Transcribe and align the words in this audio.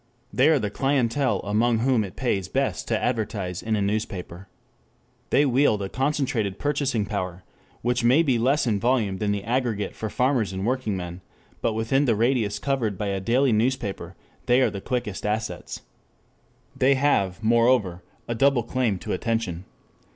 They 0.33 0.49
are 0.49 0.57
the 0.57 0.71
clientele 0.71 1.41
among 1.41 1.77
whom 1.77 2.03
it 2.03 2.15
pays 2.15 2.47
best 2.47 2.87
to 2.87 2.99
advertise 2.99 3.61
in 3.61 3.75
a 3.75 3.83
newspaper. 3.83 4.47
They 5.29 5.45
wield 5.45 5.83
a 5.83 5.89
concentrated 5.89 6.57
purchasing 6.57 7.05
power, 7.05 7.43
which 7.83 8.03
may 8.03 8.23
be 8.23 8.39
less 8.39 8.65
in 8.65 8.79
volume 8.79 9.19
than 9.19 9.31
the 9.31 9.43
aggregate 9.43 9.93
for 9.95 10.09
farmers 10.09 10.53
and 10.53 10.65
workingmen; 10.65 11.21
but 11.61 11.73
within 11.73 12.05
the 12.05 12.15
radius 12.15 12.57
covered 12.57 12.97
by 12.97 13.09
a 13.09 13.19
daily 13.19 13.51
newspaper 13.51 14.15
they 14.47 14.61
are 14.61 14.71
the 14.71 14.81
quickest 14.81 15.23
assets. 15.23 15.81
4 16.71 16.77
They 16.77 16.95
have, 16.95 17.43
moreover, 17.43 18.01
a 18.27 18.33
double 18.33 18.63
claim 18.63 18.97
to 18.97 19.13
attention. 19.13 19.65